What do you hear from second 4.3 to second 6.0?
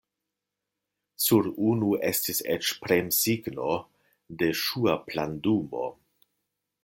de ŝua plandumo.